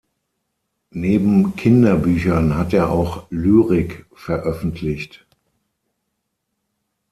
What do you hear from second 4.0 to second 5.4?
veröffentlicht.